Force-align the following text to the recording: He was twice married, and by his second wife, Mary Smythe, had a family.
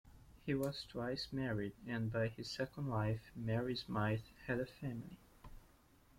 He 0.47 0.55
was 0.55 0.83
twice 0.91 1.27
married, 1.31 1.73
and 1.85 2.11
by 2.11 2.29
his 2.29 2.49
second 2.49 2.87
wife, 2.87 3.29
Mary 3.35 3.75
Smythe, 3.75 4.21
had 4.47 4.59
a 4.59 4.65
family. 4.65 5.19